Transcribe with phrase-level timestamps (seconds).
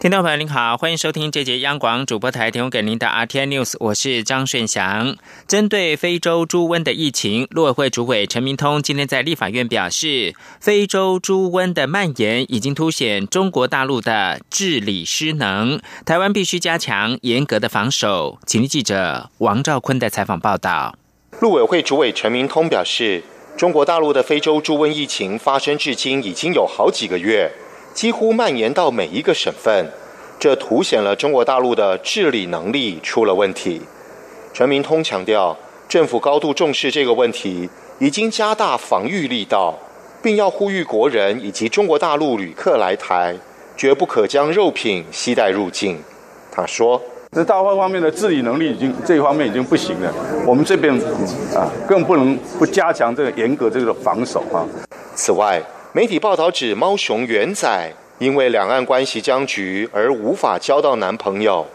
[0.00, 5.16] 听众朋友您好，欢迎收听这节央广主播台提供给您的 RTN News，我是张顺祥。
[5.48, 18.38] 针对非洲猪瘟的疫情，陆委会主委陈明通今天在立法院表示，非洲猪瘟的蔓延已经凸显中国大陆的治理失能，台湾必须加强严格的防守。
[18.46, 20.94] 请记者王兆坤的采访报道。
[21.40, 23.24] 陆委会主委陈明通表示，
[23.56, 27.50] 中国大陆的非洲猪瘟疫情发生至今已经有好几个月。
[27.98, 29.90] 几乎蔓延到每一个省份，
[30.38, 33.82] 这凸显了中国大陆的治理能力出了问题。
[34.54, 35.56] 陈明通强调，
[35.88, 39.76] 政府高度重视这个问题，已经加大防御力道，
[40.22, 43.34] 并要呼吁国人以及中国大陆旅客来台，
[43.76, 45.98] 绝不可将肉品携带入境。
[46.52, 47.02] 他说
[47.34, 50.14] ：“这大陆方面的治理能力已经这一方面已经不行了，
[50.46, 50.94] 我们这边
[51.52, 54.62] 啊更不能不加强这个严格这个防守啊。”
[55.16, 55.60] 此外。
[55.92, 61.66] 媒体报道指，猫熊元仔因为两岸关系僵局而无法交到男朋友。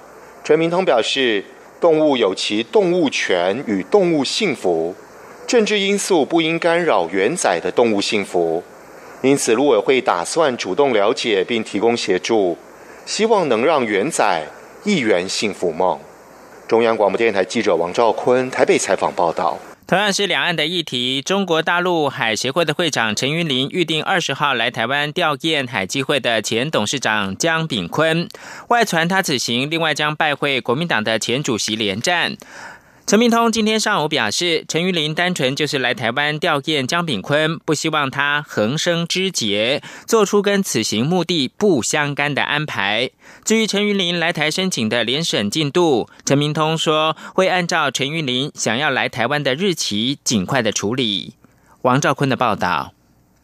[0.43, 1.43] 陈明通表示，
[1.81, 4.93] 动物有其动物权与动物幸福，
[5.47, 8.63] 政治因素不应干扰元仔的动物幸福。
[9.23, 12.55] 因此，陆委会打算主动了解并提供协助，
[13.07, 14.43] 希望能让元仔
[14.83, 15.99] 一圆幸福梦。
[16.67, 19.57] 中央广播电台记者王兆坤台北采访报道。
[19.85, 28.29] 同样是两岸的议题，中国大陆海协会的会长陈云林预定二十号来台湾吊唁海基会的前董事长江炳坤，
[28.69, 32.37] 外传他此行另外将拜会国民党的前主席连战。
[33.13, 43.11] 陈明通今天上午表示，陈玉林单纯就是来台湾吊唁江炳坤，不希望他横生枝节，做出跟此行目的不相干的安排。
[43.45, 51.35] 至于陈玉林来台申请的联审进度，陈明通说会按照陈玉林想要来台湾的日期，尽快的处理。
[51.83, 52.93] 王兆坤的报道。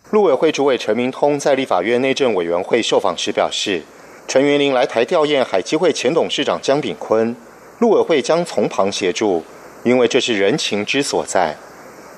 [0.10, 3.84] 陆委会主委陈明通在立法院内政委员会受访时表示，
[4.28, 7.36] 陈云林来台吊唁海基会前董事长江炳坤。
[7.78, 9.44] 陆委会将从旁协助，
[9.84, 11.56] 因为这是人情之所在。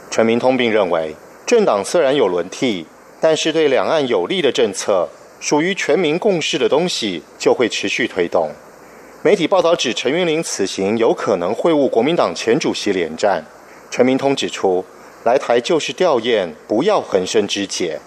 [0.10, 2.86] 陈明通并认为，政党虽然有轮替，
[3.20, 5.08] 但是对两岸有利的政策，
[5.40, 8.52] 属于全民共识的东西，就会持续推动。
[9.24, 13.44] 媒体报道指，陈云林此行有可能会晤国民党前主席连战。
[13.90, 14.84] 陈明通指出，
[15.24, 18.00] 来台就是吊唁，不要横生枝节。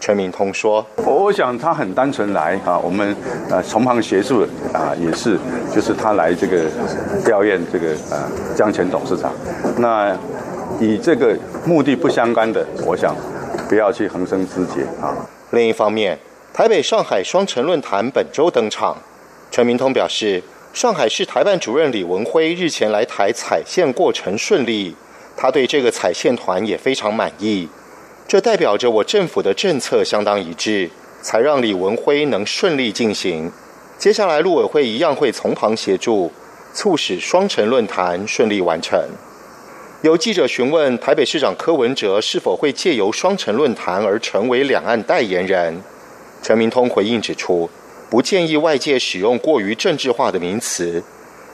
[0.00, 3.14] 陈明通说：“我想他很单纯来啊，我们
[3.50, 4.40] 呃从旁协助
[4.72, 5.38] 啊，也是
[5.72, 6.64] 就是他来这个
[7.22, 9.30] 调研这个呃江前董事长。
[9.76, 10.16] 那
[10.80, 13.14] 以这个目的不相干的，我想
[13.68, 15.14] 不要去横生枝节啊。
[15.50, 16.18] 另一方面，
[16.54, 18.96] 台北上海双城论坛本周登场，
[19.50, 24.96] 陈明通表示，上海市台办主任李文辉日前来台采线过程顺利，
[25.36, 27.68] 他对这个采线团也非常满意。”
[28.30, 30.88] 这代表着我政府的政策相当一致，
[31.20, 33.50] 才让李文辉能顺利进行。
[33.98, 36.30] 接下来，陆委会一样会从旁协助，
[36.72, 38.96] 促使双城论坛顺利完成。
[40.02, 45.82] 有记者询问台北市长柯文哲是否会借由双城论坛而成为两岸代言人，
[46.40, 47.68] 陈明通回应指出，
[48.08, 51.02] 不建议外界使用过于政治化的名词，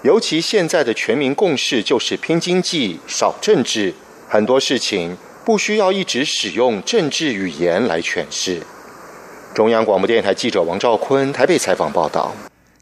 [0.02, 3.94] 尤其现在的全民共识就是拼经济少政治，
[4.28, 5.16] 很多事情。
[5.46, 8.60] 不需要一直使用政治语言来诠释。
[9.54, 12.32] 中央广播电台记者王兆坤台北采访报道：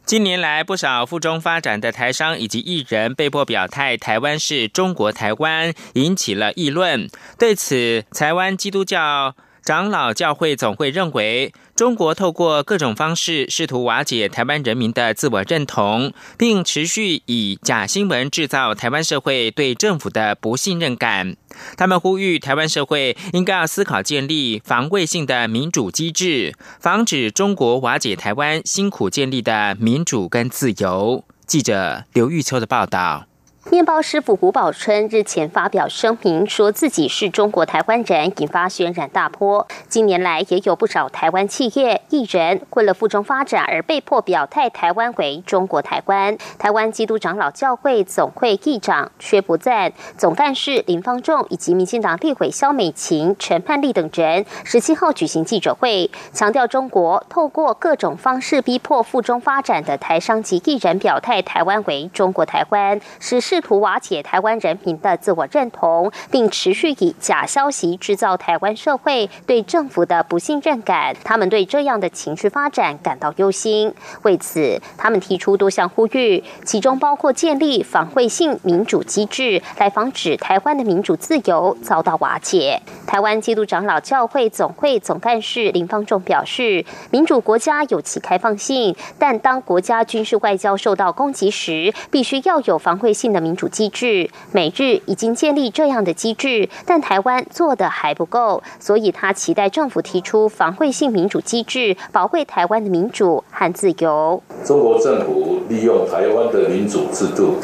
[0.07, 7.07] 近年来，不少附中发展的台商以及艺人被迫表态“台湾是中国台湾”，引起了议论。
[7.39, 9.35] 对此，台湾基督教。
[9.63, 21.37] 长老教会总会认为，中国透过各种方式试图瓦解台湾人民的自我认同，并持续以假新闻制造台湾社会对政府的不信任感。
[21.77, 31.25] 他们呼吁台湾社会应该要思考建立防卫性的民主机制，防止中国瓦解台湾辛苦建立的民主跟自由。
[31.45, 33.27] 记者刘玉秋的报道。
[33.71, 39.67] 面包师傅胡宝春日前发表声明，说自己是中国台湾人，引发轩然大波。
[39.89, 46.37] 近年来，也有不少台湾企业艺人为了附中发展而被迫表态台湾为中国台湾。
[46.59, 63.54] 台湾基督长老教会总会议长薛不赞、总干事林方仲以及民进党立委肖美琴、陈盼丽等人，十七号举行记者会，强调中国透过各种方式逼迫附中发展的台商及艺人表态台湾为中国台湾，实。
[63.55, 71.15] 试图瓦解台湾人民的自我认同，并持续以假消息制造台湾社会对政府的不信任感。
[71.23, 73.95] 他们对这样的情绪发展感到忧心。
[74.23, 82.83] 为此，他们提出多项呼吁，其中包括建立防卫性民主机制，来防止台湾的民主自由遭到瓦解。
[83.07, 94.31] 台湾基督长老教会总会总干事林方仲表示，民主国家有其开放性，但当国家军事外交受到攻击时，必须要有防卫性的民主机制。
[94.53, 104.43] 美日已经建立这样的机制，但台湾做的还不够，所以他期待政府提出防卫性民主机制，保卫台湾的民主和自由。
[104.65, 107.57] 中国政府利用台湾的民主制度，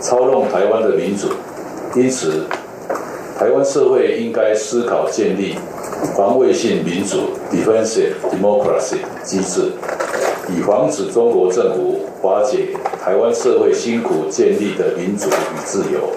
[0.00, 1.28] 操弄台湾的民主，
[1.94, 2.46] 因此。
[3.38, 5.54] 台湾社会应该思考建立
[6.16, 7.18] 防卫性民主
[7.52, 9.70] （defensive democracy） 机制，
[10.48, 12.68] 以防止中国政府瓦解
[13.02, 16.12] 台湾社会辛苦建立的民主与自由。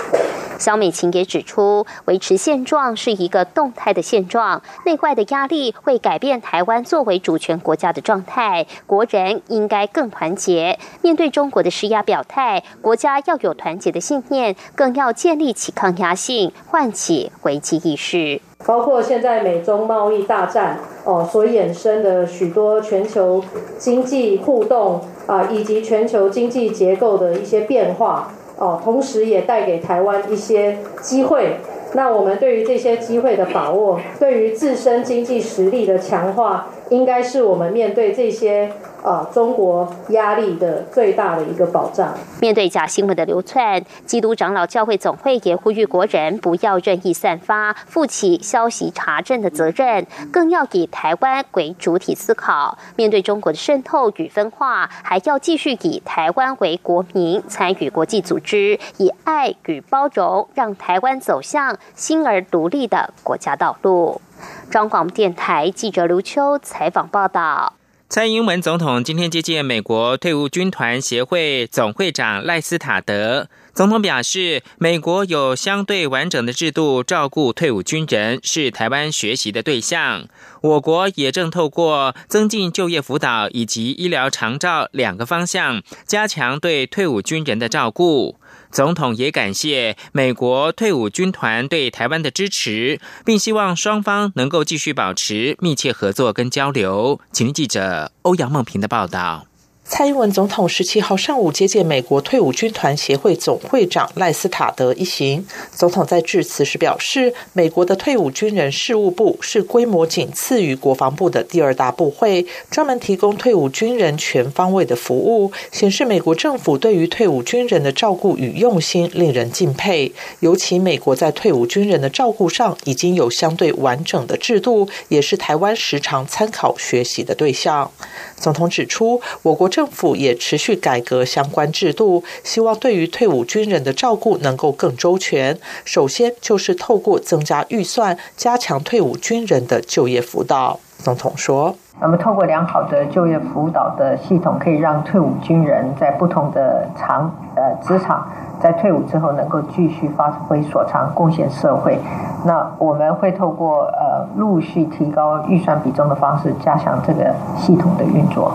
[0.58, 8.68] 肖美琴也指出，维持现状是一个动态的现状，内外的压力会改变台湾作为主权国家的状态。
[8.86, 18.42] 国人应该更团结，面对中国的施压表态，国家要有团结的信念，更要建立起抗压性，唤起危机意识。
[18.66, 23.44] 包括现在美中贸易大战哦所衍生的许多全球
[23.78, 28.34] 经济互动啊，以及全球经济结构的一些变化。
[28.58, 31.58] 哦，同时也带给台湾一些机会。
[31.94, 38.72] 那我们对于这些机会的把握，对于自身经济实力的强化，应该是我们面对这些。
[39.04, 42.14] 啊，中国压力的最大的一个保障。
[42.40, 52.78] 面对假新闻的流窜，基督长老教会总会也呼吁国人不要任意散发，负起消息查证的责任，更要以台湾为主体思考。
[52.96, 64.22] 面对中国的渗透与分化，还要继续以台湾为国民参与国际组织，以爱与包容，让台湾走向新而独立的国家道路。
[64.70, 67.74] 中广电台记者刘秋采访报道。
[68.12, 73.48] 蔡英文总统今天接见美国退伍军团协会总会长赖斯塔德。
[73.74, 80.28] 总统表示，美国有相对完整的制度照顾退伍军人，是台湾学习的对象。
[80.60, 88.36] 我国也正透过增进就业辅导以及医疗长照两个方向，加强对退伍军人的照顾。
[88.72, 97.20] 总统也感谢美国退伍军团对台湾的支持，并希望双方能够继续保持密切合作跟交流。
[97.32, 99.51] 请记者欧阳梦平的报道。
[99.94, 105.46] 蔡英文总统十七号上午接见美国退伍军团协会总会长赖斯塔德一行。
[105.76, 120.14] 总统在致辞时表示，美国的退伍军人事务部是规模仅次于国防部的第二大部会，专门提供退伍军人全方位的服务，显示美国政府对于退伍军人的照顾与用心令人敬佩。
[120.40, 127.92] 尤其美国在退伍军人的照顾上已经有相对完整的制度，也是台湾时常参考学习的对象。
[128.38, 135.58] 总统指出，我国政政府也持续改革相关制度，希望对于退伍军人的照顾能够更周全。
[135.84, 140.80] 首先就是透过增加预算，加强退伍军人的就业辅导。
[141.00, 148.32] 总统说：“那么，透过良好的就业辅导的系统，可以让退伍军人在不同的场呃职场。”
[148.62, 151.98] 在退伍之后，能够继续发挥所长，贡献社会。
[152.46, 158.54] 那我们会透过呃陆续提高预算比重的方式，加强这个系统的运作。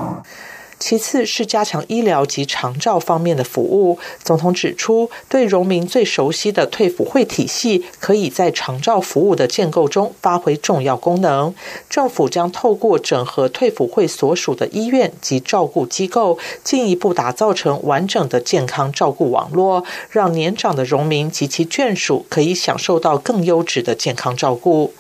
[0.87, 3.99] 其次是加强医疗及长照方面的服务。
[4.23, 11.53] 总统指出，对荣民最熟悉的退辅会体系，可以在长照服务的建构中发挥重要功能。
[11.91, 24.93] 政府将透过整合退辅会所属的医院及照顾机构，进一步打造成完整的健康照顾网络，让年长的荣民及其眷属可以享受到更优质的健康照顾。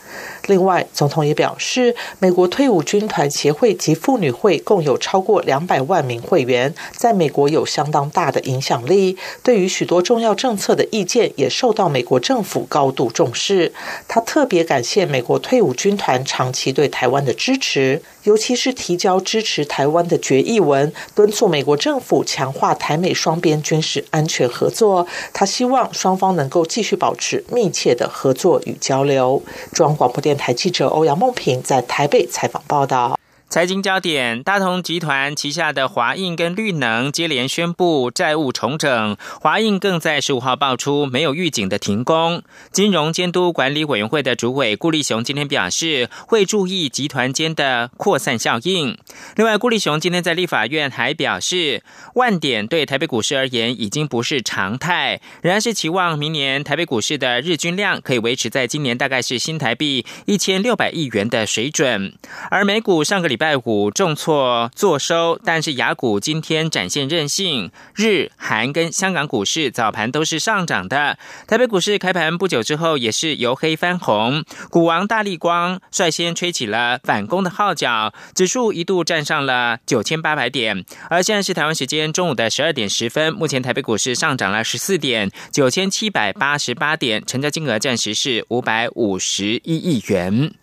[0.46, 9.16] 另外，总统也表示，美国退伍军团协会及妇女会共有超过两百万名会员，在美国有相当大的影响力。
[9.42, 13.72] 对于许多重要政策的意见，也受到美国政府高度重视。
[14.06, 25.06] 他特别感谢美国退伍军团长期对台湾的支持，尤其是提交支持台湾的决议文，敦促美国政府强化台美双边军事安全合作。
[25.32, 29.42] 他希望双方能够继续保持密切的合作与交流。
[29.72, 30.36] 中央广播电。
[30.36, 33.15] 台记者欧阳梦平在台北采访报道。
[33.48, 42.42] 财经焦点：大同集团旗下的华映跟绿能接连宣布债务重整，华映更在十五号爆出没有预警的停工。
[42.72, 48.98] 金融监督管理委员会的主委顾立雄今天表示，会注意集团间的扩散效应。
[49.36, 51.84] 另外，顾立雄今天在立法院还表示，
[52.16, 62.12] 万点对台北股市而言已经不是常态，仍然是期望明年台北股市的日均量可以维持在今年大概是新台币一千六百亿元的水准。
[62.50, 63.35] 而美股上个礼。
[63.36, 71.18] 礼拜五重挫坐收，但是雅股今天展现韧性，日韩跟香港股市早盘都是上涨的。
[71.46, 80.86] 台北股市开盘不久之后也是由黑翻红，股王大力光率先吹起了反攻的号角，指数一度站上了九千八百点。
[81.10, 90.54] 而现在是台湾时间中午的十二点十分，目前台北股市上涨了十四点，九千七百八十八点，成交金额暂时是五百五十一亿元。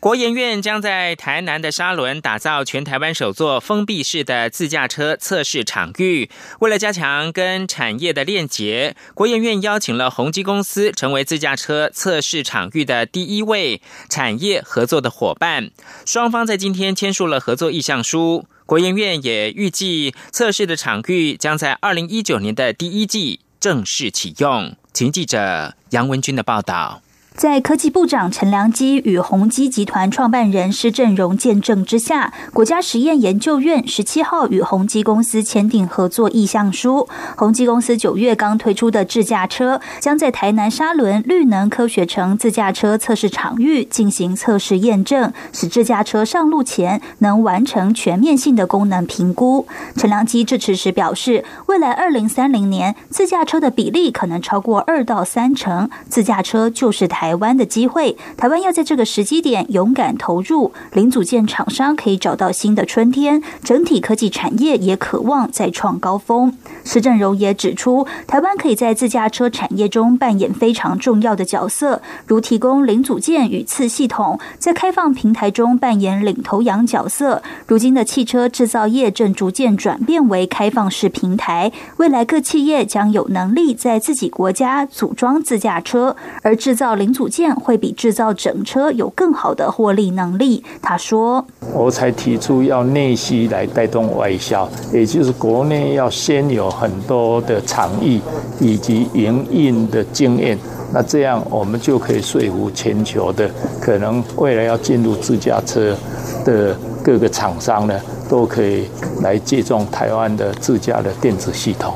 [0.00, 6.30] 国研院将在台南的沙仑打造全台湾首座封闭式的自驾车测试场域。
[6.60, 15.72] 为了加强跟产业的链接，国研院邀请了宏基公司成为自驾车测试场域的第一位产业合作的伙伴。
[16.06, 18.46] 双方在今天签署了合作意向书。
[18.66, 24.76] 国研院也预计测试的场域将在二零一九年的第一季正式启用。
[24.92, 27.02] 请记者杨文军的报道。
[27.38, 37.08] 在科技部长陈良基与宏基集团创办人施正荣见证之下，国家实验研究院十七号与宏基公司签订合作意向书。
[37.36, 49.64] 宏基公司九月刚推出的自驾车，将在台南沙仑绿能科学城自驾车测试场域进行测试验证，使自驾车上路前能完成全面性的功能评估。
[49.94, 57.27] 陈良基致辞时表示，未来二零三零年自驾车的比例可能超过二到三成，自驾车就是台。
[57.28, 66.56] 台湾的机会，台湾要在这个时机点勇敢投入，零组件厂商可以找到新的春天，整体科技产业也渴望再创高峰。
[66.84, 77.42] 施正荣也指出，台湾可以在自驾车产业中扮演非常重要的角色，如提供零组件与次系统，在开放平台中扮演领头羊角色。
[77.66, 87.12] 如今的汽车制造业正逐渐转变为开放式平台，未来各企业将有能力在自己国家组装自驾车，而制造零。
[87.18, 90.62] 组件会比制造整车有更好的获利能力。
[90.80, 91.44] 他说
[91.74, 98.20] ：“我才提出要内需来带动外销，也就是国内要先有很多的厂艺
[98.60, 100.56] 以及营运的经验，
[100.94, 105.96] 那这样我们就可以说服全球的可能未来要进入自驾车
[106.44, 106.72] 的
[107.02, 108.84] 各个厂商呢，都可以
[109.22, 111.92] 来借重台湾的自驾的电子系统。”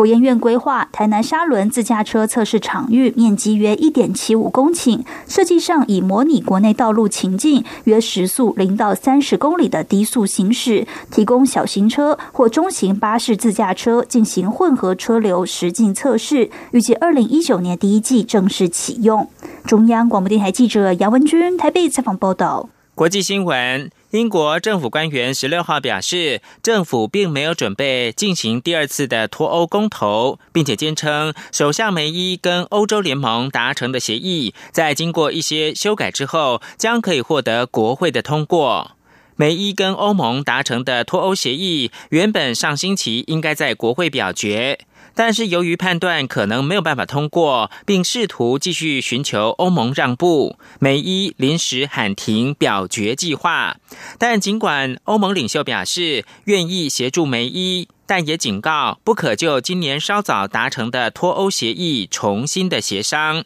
[0.00, 16.50] 国研院规划台南沙仑自驾车测试场域面积约一点七五公顷，设计上以模拟国内道路情境，约时速零到三十公里的低速行驶，提供小型车或中型巴士自驾车进行混合车流实境测试。
[16.70, 19.28] 预计二零一九年第一季正式启用。
[19.66, 22.70] 中央广播电台记者杨文君台北采访报道。
[22.94, 23.90] 国际新闻。
[24.10, 38.96] 英国政府官员十六号表示，政府并没有准备进行第二次的脱欧公投，并且坚称首相梅伊跟欧洲联盟达成的协议，在经过一些修改之后，将可以获得国会的通过。
[39.36, 44.80] 梅伊跟欧盟达成的脱欧协议，原本上星期应该在国会表决。
[45.14, 53.76] 但是由于判断可能没有办法通过，并试图继续寻求欧盟让步，梅伊临时喊停表决计划。
[54.18, 63.44] 但尽管欧盟领袖表示愿意协助梅伊，但也警告不可就今年稍早达成的脱欧协议重新的协商。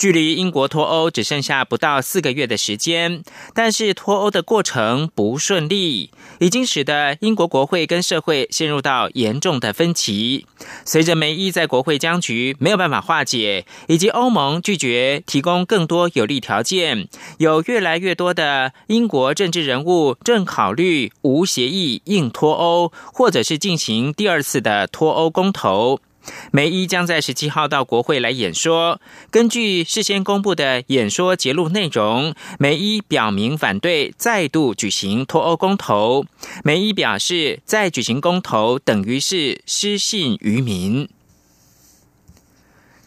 [0.00, 10.46] 距离英国脱欧只剩下不到四个月的时间，但是脱欧的过程不顺利，已经使得英国国会跟社会陷入到严重的分歧。
[10.86, 26.00] 随着梅伊在国会僵局没有办法化解，以及欧盟拒绝提供更多有利条件，有越来越多的英国政治人物正考虑无协议硬脱欧，或者是进行第二次的脱欧公投。
[26.52, 29.00] 梅伊将在十七号到国会来演说。
[29.30, 36.24] 根据事先公布的演说节录内容，梅伊表明反对再度举行脱欧公投。
[36.64, 41.08] 梅伊表示，再举行公投等于是失信于民。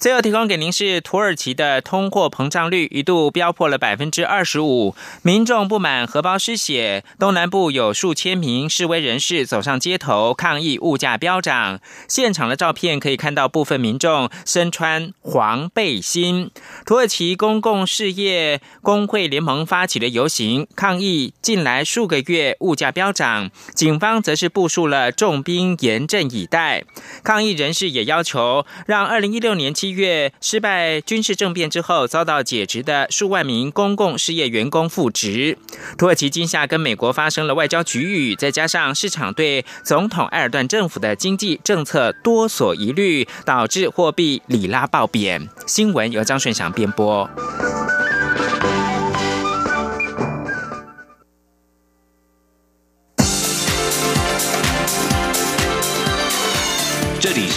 [0.03, 11.79] 最后提供给您是土耳其的通货膨胀率一度飙破了百分之二十五，民众不满荷包失血，东南部有数千名示威人士走上街头抗议物价飙涨。
[12.09, 16.51] 现场的照片可以看到部分民众身穿黄背心。
[16.85, 26.83] 土耳其公共事业工会联盟发起的游行抗议近来数个月物价飙涨，警方则是部署了重兵严阵以待。
[27.23, 29.92] 抗议人士也要求让二零一六年七。
[29.93, 35.57] 月失败军事政变之后遭到解职的数万名公共事业员工复职。
[35.97, 45.47] 土耳其今夏跟美国发生了外交局域，再加上市场对总统埃尔段政府的经济政策多所疑虑，导致货币里拉爆贬。
[45.65, 47.29] 新闻由张顺祥编播。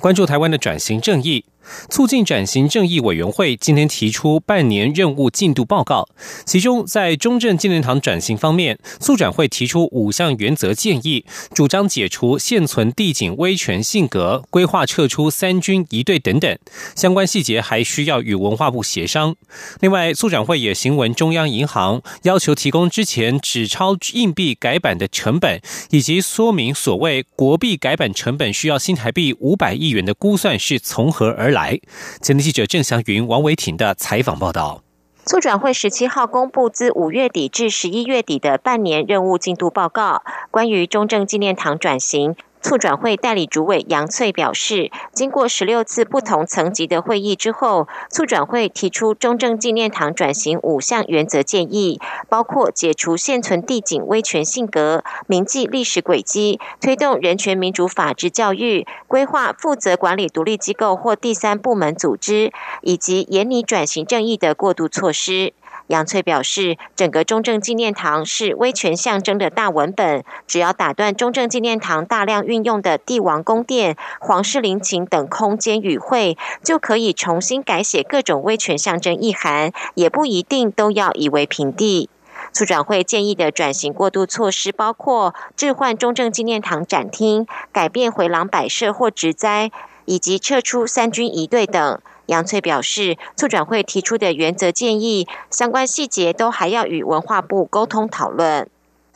[0.00, 1.44] 关注台湾的转型正义。
[1.90, 6.08] 促进转型正义委员会今天提出半年任务进度报告，
[6.46, 16.58] 其中在中正纪念堂转型方面，促转会提出五项原则建议，主张解除现存地景威权性格，规划撤出三军一队等等。
[16.96, 19.36] 相关细节还需要与文化部协商。
[19.80, 31.78] 另外，促转会也行文中央银行，要求提供之前纸钞硬币改版的成本，以及说明所谓国币改版成本需要新台币五百亿元的估算是从何而来。
[32.20, 34.82] 前天记者郑祥云、王维婷的采访报道。
[35.24, 42.34] 促转会十七号公布自五月底至十一月底的半年任务进度报告，关于中正纪念堂转型。
[42.60, 65.52] 促转会代理主委杨翠表示，经过十六次不同层级的会议之后，促转会提出中正纪念堂转型五项原则建议，包括解除现存地景威权性格、铭记历史轨迹、推动人权民主法治教育、规划负责管理独立机构或第三部门组织，以及严拟转型正义的过渡措施。
[65.88, 82.10] 杨翠表示，整个中正纪念堂是威权象征的大文本，只要打断中正纪念堂大量运用的帝王宫殿、皇室陵寝等空间与会，就可以重新改写各种威权象征意涵，也不一定都要夷为平地。
[82.52, 89.70] 促转会建议的转型过渡措施包括置换中正纪念堂展厅、改变回廊摆设或植栽，
[90.04, 92.00] 以及撤出三军仪队等。
[92.28, 98.68] 杨翠表示，促转会提出的原则建议，相关细节都还要与文化部沟通讨论。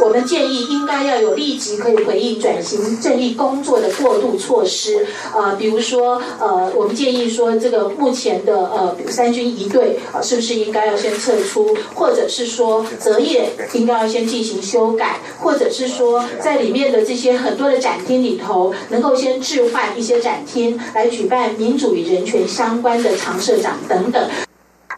[0.03, 24.29] 我们建议应该要有立即可以回应转型正义工作的过渡措施，呃，比如说，呃，我们建议说，这个目前的呃三军一队啊，是不是应该要先撤出，或者是说择业应该要先进行修改，或者是说在里面的这些很多的展厅里头，能够先置换一些展厅来举办民主与人权相关的常设展等等。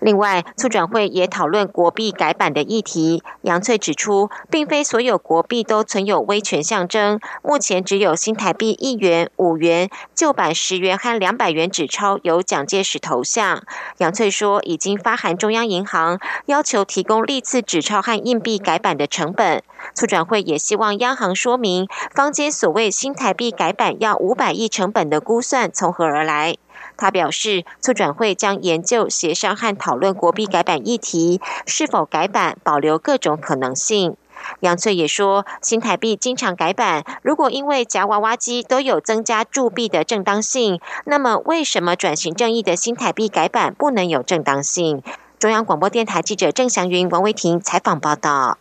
[0.04, 3.22] 另外，促转会也讨论国币改版的议题。
[3.40, 13.62] 杨翠指出，并非所有国币都存有威权象征，目前只有新台币一元、五元、旧版十元和两百元纸钞有蒋介石头像。
[13.96, 19.62] 杨翠说，已经发函中央银行，要求提供历次纸钞和硬币改版的成本。
[19.94, 26.56] 促转会也希望央行说明，坊间所谓新台币改版要五百亿成本的估算从何而来。
[26.96, 34.16] 他表示，促转会将研究、协商和讨论国币改版议题，是否改版，保留各种可能性。
[34.60, 45.02] 杨翠也说，新台币经常改版，如果因为夹娃娃机都有增加铸币的正当性，那么为什么转型正义的新台币改版不能有正当性？
[45.38, 48.58] 中央广播电台记者郑祥云、王维婷采访报道。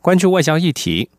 [0.00, 1.10] 关注外交议题。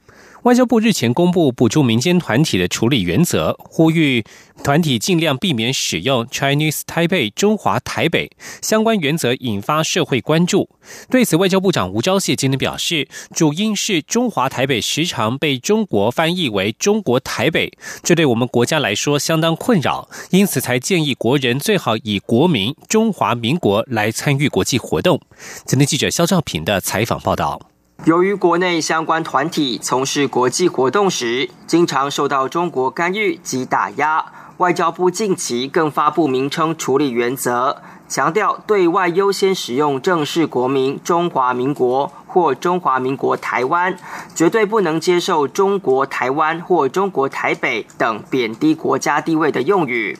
[0.45, 4.23] 外交部日前公布补助民间团体的处理原则，呼吁
[4.63, 8.29] 团体尽量避免使用 “Chinese Taipei” 中华台北
[8.61, 10.69] 相关原则，引发社会关注。
[11.09, 25.19] 对此，外交部长吴钊燮今天表示，主因是中华台北时常被中国翻译为中国台北，这对我们国家来说相当困扰，因此才建议国人最好以国民中华民国来参与国际活动。
[25.65, 27.74] 今天记者肖兆平的采访报道。
[28.05, 34.23] 由于国内相关团体从事国际活动时，经常受到中国干预及打压，
[34.57, 43.97] 外交部近期更发布名称处理原则，强调对外优先使用正式国名“中华民国”或“中华民国台湾”，
[44.35, 50.15] 绝对不能接受“中国台湾”或“中国台北”等贬低国家地位的用语。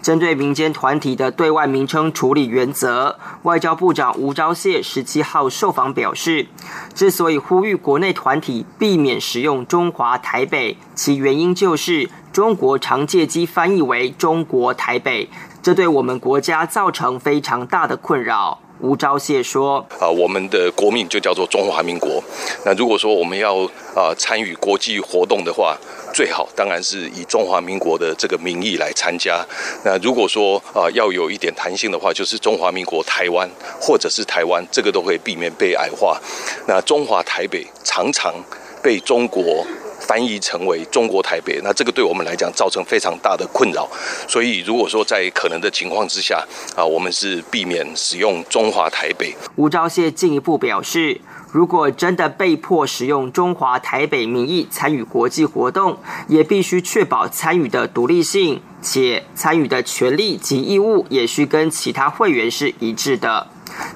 [0.00, 6.46] 针对民间团体的对外名称处理原则，外交部长吴钊燮十七号受访表示，
[6.94, 15.28] 之所以呼吁国内团体避免使用“中华台北”，其原因就是中国常借机翻译为“中国台北”，
[15.60, 18.60] 这对我们国家造成非常大的困扰。
[18.80, 22.22] 吴钊燮说：“啊，我们的国名就叫做中华民国。
[22.64, 23.64] 那如果说我们要
[23.96, 25.76] 啊参与国际活动的话，
[26.12, 29.44] 最好当然是以中华民国的这个名义来参加。
[29.84, 33.48] 那如果说啊要有一点弹性的话，就是中华民国台湾
[33.80, 36.20] 或者是台湾，这个都会避免被矮化。
[36.66, 38.34] 那中华台北常常
[38.82, 39.66] 被中国。”
[40.08, 43.86] 翻译成为中国台北，那这个对我们来讲造成非常大的困扰。
[44.26, 46.42] 所以，如果说在可能的情况之下，
[46.74, 49.36] 啊，我们是避免使用中华台北。
[49.56, 51.20] 吴钊燮进一步表示，
[51.52, 63.48] 如果真的被迫使用中华台北名义参与国际活动，也必须确保参与的独立性，且参与的权利及义务也需跟其他会员是一致的。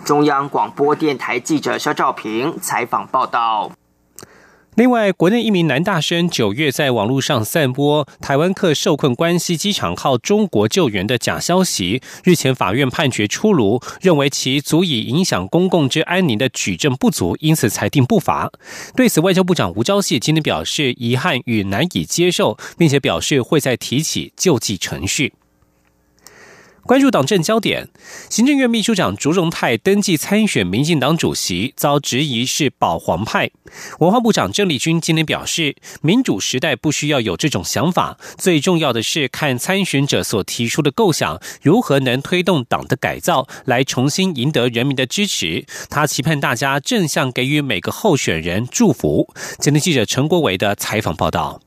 [0.04, 3.72] 中央广播电台记者肖照平采访报道。
[4.74, 18.50] 另外，国内一名男大生九月在网络上散播台湾客受困关西机场靠中国救援的假消息，日前法院判决出炉，认为其足以影响公共之安宁的举证不足，因此裁定不罚。
[18.96, 25.34] 对此，外交部长吴钊燮今天表示遗憾与难以接受，并且表示会再提起救济程序。
[26.84, 27.88] 关注党政焦点，
[28.28, 33.50] 行政院秘书长卓荣泰登记参选民进党主席，遭质疑是保皇派。
[34.00, 45.64] 文化部长郑丽君今天表示，民主时代不需要有这种想法，最重要的是看参选者所提出的构想如何能推动党的改造，来重新赢得人民的支持。
[45.88, 49.32] 他期盼大家正向给予每个候选人祝福。
[49.60, 51.60] 今天记者陈国维的采访报道。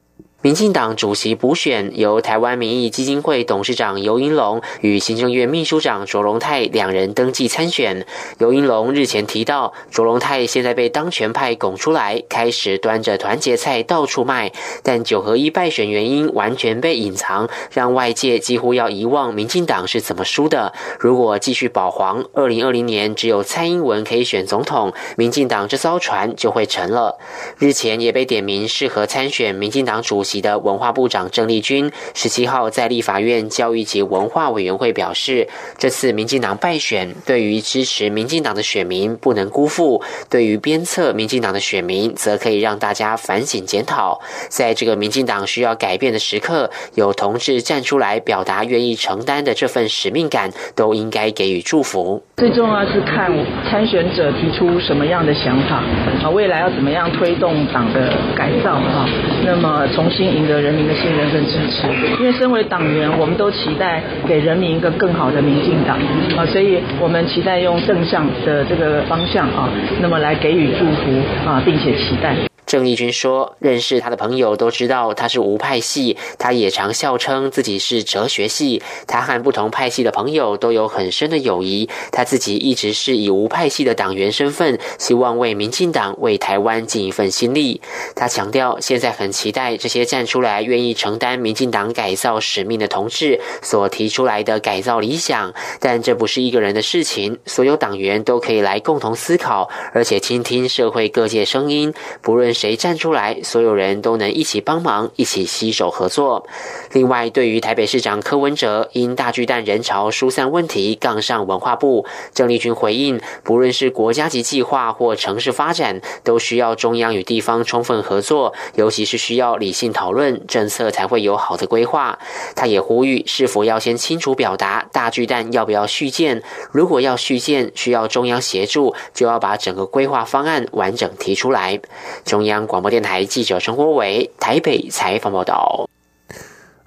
[0.46, 8.06] 民进党主席补选由台湾民意基金会董事长尤英龙与行政院秘书长卓荣泰两人登记参选。
[8.38, 14.52] 尤英龙日前提到，卓荣泰现在被当权派拱出来，开始端着团结菜到处卖，
[14.84, 20.74] 但九合一败选原因完全被隐藏，让外界几乎要遗忘民进党是怎么输的。
[21.00, 27.18] 如果继续保皇，二零二零年只有蔡英文可以选总统，民进党这艘船就会沉了。
[27.58, 30.35] 日前也被点名适合参选民进党主席。
[30.42, 44.20] 的文化部长郑丽君十七号在立法院教育及文化委员会表示，这次民进党败选，对于支持民进党的选民不能辜负；对于鞭策民进党的选民，则可以让大家反省检讨。
[44.50, 52.24] 在这个民进党需要改变的时刻，有同志站出来表达愿意承担的这份使命感，都应该给予祝福。
[52.38, 53.32] 最重要是看
[53.70, 55.84] 参选者提出什么样的想法
[56.24, 59.08] 啊，未来要怎么样推动党的改造啊？
[59.44, 60.26] 那么从新。
[60.36, 61.88] 赢得人民的信任跟支持，
[62.20, 65.98] 因为身为党员，我们都期待给人民一个更好的民进党
[66.36, 69.70] 啊，所以我们期待用正向的这个方向啊，
[70.02, 71.12] 那么来给予祝福
[71.48, 72.36] 啊，并且期待。
[72.66, 78.82] 郑丽君说：“认识他的朋友都知道他是无派系，他也常笑称自己是哲学系。
[79.06, 81.88] 他和不同派系的朋友都有很深的友谊。
[82.12, 87.82] 他自己一直是以无派系的党员身份，希望为民进党、为台湾尽一份心力。
[88.16, 95.54] 他强调，现在很期待这些站出来愿意承担民进党改造使命的同志所提出来的改造理想。
[95.80, 106.48] 但这不是一个人的事情，所有党员都可以来共同思考，而且倾听社会各界声音，不论。”谁站出来，所有人都能一起帮忙，一起携手合作。
[106.94, 122.18] 另外，对于台北市长柯文哲因大巨蛋人潮疏散问题杠上文化部，郑丽君回应：不论是国家级计划或城市发展，都需要中央与地方充分合作，尤其是需要理性讨论政策，才会有好的规划。
[122.56, 126.42] 他也呼吁，是否要先清楚表达大巨蛋要不要续建？
[126.72, 131.82] 如果要续建，需要中央协助，就要把整个规划方案完整提出来。
[132.24, 135.90] 中央广播电台记者陈国伟台北采访报道。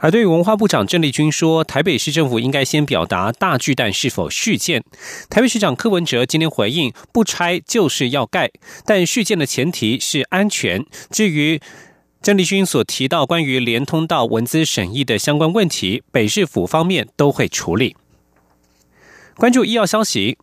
[0.01, 4.85] 而对于文化部长郑丽君说，台北市政府应该先表达大巨蛋是否续建。
[5.29, 8.51] 台北市长柯文哲今天回应，不拆就是要盖，
[8.87, 10.87] 但续建的前提是安全。
[11.11, 11.61] 至于
[12.23, 17.97] 郑丽君所提到关于连通道文资审议的相关问题，北市府方面都会处理。
[19.37, 20.38] 关注医药消息。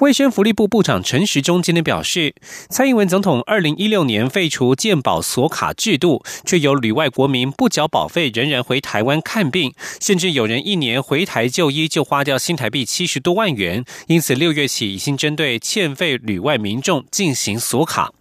[0.00, 2.34] 卫生福利部部长陈时中今天表示，
[2.68, 13.86] 蔡英文总统二零一六年废除健保锁卡制度，却有旅外国民不缴保费仍然回台湾看病，甚至有人一年回台就医就花掉新台币七十多万元。
[14.06, 18.12] 因此，六月起已经针对欠费旅外民众进行锁卡。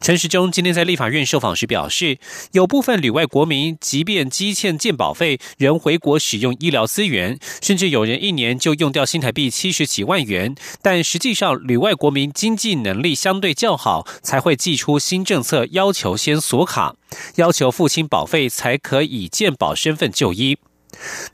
[0.00, 2.18] 陈时中今天在立法院受访时表示，
[2.52, 10.54] 有部分旅外国民即便积欠健保费，仍回国使用医疗资源，甚至有人一年就用掉新台币七十几万元。
[10.80, 16.96] 但实际上，旅外国民经济能力相对较好，才会寄出新政策，要求先锁卡，
[17.36, 20.56] 要求付清保费才可以健保身份就医。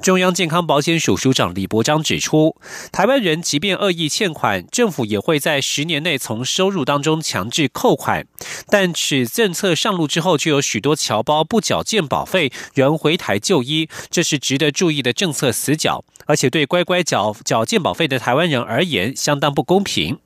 [0.01, 2.57] 中央健康保险署署长李伯章指出，
[2.93, 8.27] 台湾人即便恶意欠款，政府也会在十年内从收入当中强制扣款。
[8.69, 20.19] 但此政策上路之后，就有许多侨胞不缴健保费，仍回台就医，这是值得注意的政策死角，而且对乖乖缴缴健保费的台湾人而言，相当不公平。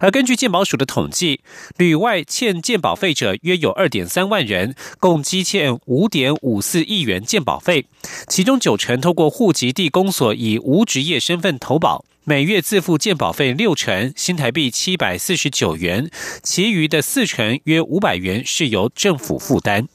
[0.00, 1.40] 而根据健保署的统计，
[1.76, 7.86] 旅外欠健保费者约有二点三万人，共积欠五点五四亿元健保费，
[8.28, 16.10] 其中九成透过户籍地公所以无职业身份投保，每月自付健保费六成，新台币七百四十九元，
[16.42, 19.88] 其余的四成约五百元是由政府负担。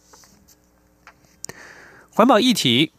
[2.09, 2.91] 环保议题。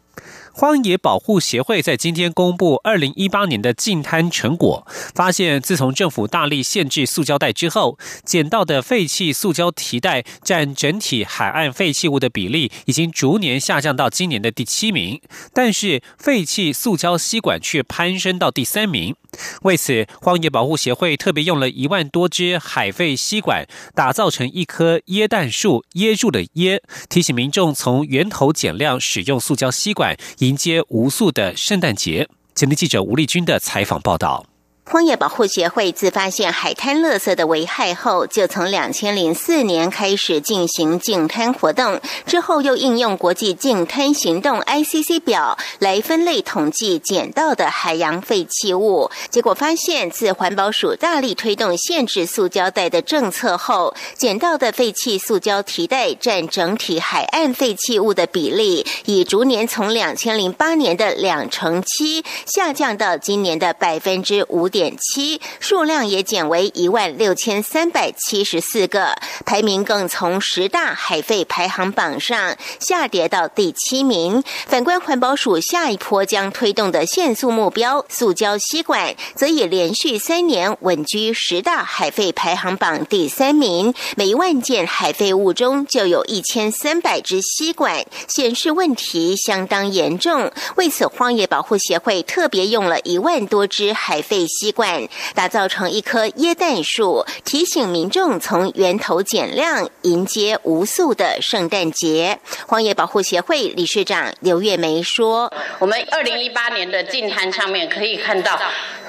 [0.59, 15.21] 荒野保护协会在今天公布二零一八年的净滩成果，发现自从政府大力限制塑胶袋之后，捡到的废弃塑胶提袋占整体海岸废弃物的比例已经逐年下降到今年的第七名，
[15.53, 19.15] 但是废弃塑胶吸管却攀升到第三名。
[19.61, 30.17] 为此，荒野保护协会特别用了一万多支海废吸管，打造成一棵椰蛋树，椰树的椰，提醒民众从源头减量使用塑胶吸管。
[30.47, 32.29] 迎接无数的圣诞节。
[32.55, 34.56] 前天记者吴丽君的采访报道。
[34.89, 49.11] 荒野保护协会自发现海滩垃圾的危害后，就从两千零四年开始进行净滩活动，之后又应用国际净滩行动 （ICC） 表来分类统计捡到的海洋废弃物。
[49.29, 64.76] 结果发现，自环保署大力推动限制塑胶袋的政策后，捡到的废弃塑胶提袋占整体海岸废弃物的比例，已逐年从两千零八年的两成七下降到今年的百分之五点。
[64.77, 74.43] 点七数量也减为一万六千三百七十四个，排名更从十大海废排行榜上下跌到第七名。
[74.67, 83.95] 反观环保署下一波将推动的限塑目标，塑胶吸管则已连续三年稳居十大海废排行榜第三名。
[84.15, 90.51] 每万件海废物中就有一千三百只吸管，显示问题相当严重。
[90.75, 94.66] 为此，荒野保护协会特别用了一万多支海废吸。
[94.67, 102.37] 习惯打造成一棵椰蛋树，提醒民众从源头减量，迎接无数的圣诞节。
[102.67, 108.59] 荒野保护协会理事长刘月梅说：“我们二零一八年的净滩上面可以看到，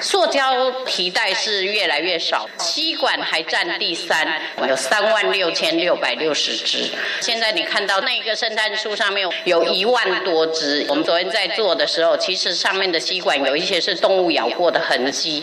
[0.00, 6.88] 塑胶提袋是越来越少，吸管还占第三，有三万六千六百六十只。
[7.20, 10.86] 现在你看到那个圣诞树上面有一万多只。
[10.88, 15.42] 我们昨天在做的时候，其实上面的吸管有一些是动物咬过的痕迹。”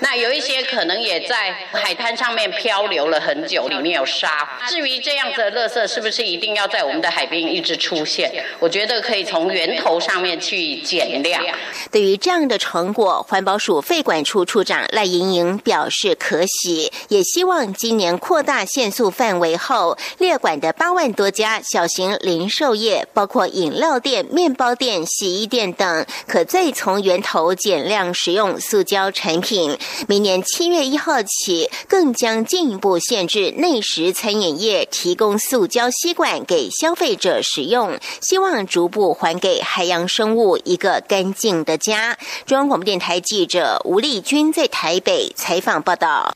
[0.02, 4.48] 那有一些可能也在海滩上面漂流了很久，里面有沙。
[4.68, 8.30] 至于这样子的垃圾是不是一定要在我们的海边一直出现？
[8.58, 11.44] 我觉得可以从源头上面去减量。
[11.90, 29.76] 对于这样的成果，环保署废管处处长赖莹莹表示可喜，也希望今年扩大限速范围后，列管的八万多家小型零售业，包括饮料店、面包店、洗衣店等，可再从源头减量使用塑胶产品。
[30.06, 42.18] 明年七月一号起，更将进一步限制内食餐饮业提供塑胶吸管给消费者使用，希望逐步还给海洋生物一个干净的家。
[42.46, 46.34] 中央广播电台记者吴丽君在台北采访报道。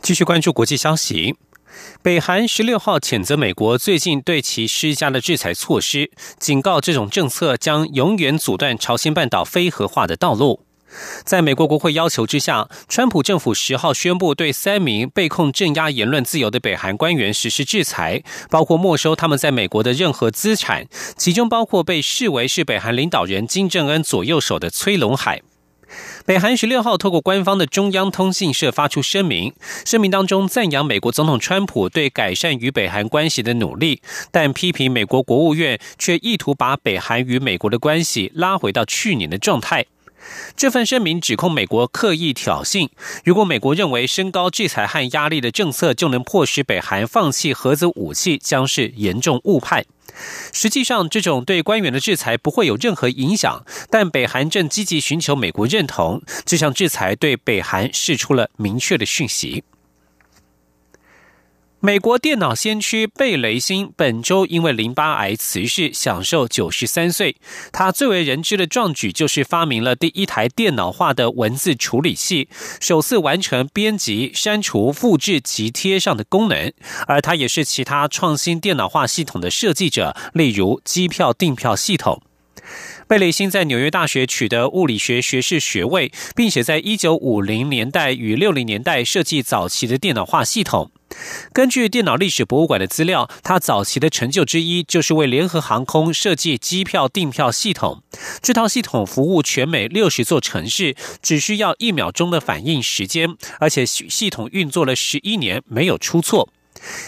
[0.00, 1.36] 继续关注国际消息，
[2.02, 10.60] 北韩十六号谴责美国最近对其施加的制裁措施，警告这种政策将永远阻断朝鲜半岛非核化的道路。
[11.24, 25.42] 在美国国会要求之下，川普政府十号宣布对三名被控镇压言论自由的北韩官员实施制裁，包括没收他们在美国的任何资产，其中包括被视为是北韩领导人金正恩左右手的崔龙海。
[26.24, 29.52] 北韩十六号透过官方的中央通信社发出声明，
[29.84, 34.00] 声明当中赞扬美国总统川普对改善与北韩关系的努力，
[34.30, 39.84] 但批评美国国务院却意图把北韩与美国的关系拉回到去年的状态。
[40.56, 42.88] 这份声明指控美国刻意挑衅。
[43.24, 49.84] 如果美国认为升高制裁和压力的政策就能迫使北韩放弃核子武器，将是严重误判。
[50.52, 53.64] 实际上，这种对官员的制裁不会有任何影响。
[53.90, 59.64] 但北韩正积极寻求美国认同，这项制裁对北韩释出了明确的讯息。
[61.84, 67.34] 美国电脑先驱贝雷星本周因为淋巴癌辞世，享受九十三岁。
[67.72, 72.48] 他最为人知的壮举就是发明了第一台电脑化的文字处理器，
[72.80, 76.72] 首次完成编辑、删除、复制及贴上的功能。
[77.08, 82.22] 而他也是其他创新电脑化系统的设计者，例如机票订票系统。
[83.08, 90.92] 贝雷星在纽约大学取得物理学学士学位，并且在一九五零年代与六零年代设计早期的电脑化系统。
[91.52, 98.02] 根据电脑历史博物馆的资料，他早期的成就之一就是为联合航空设计机票订票系统。
[98.40, 106.48] 这套系统服务全美六十座城市，只需要一秒钟的反应时间，而且系统运作了十一年没有出错。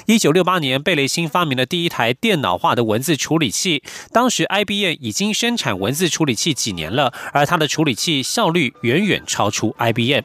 [0.07, 3.83] 一九六八年，贝雷星发明了第一台电脑化的文字处理器。
[4.13, 10.23] 当时，IBM 已经生产文字处理器几年了，而它的处理器效率远远超出 IBM。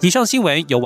[0.00, 0.82] 以上新闻由。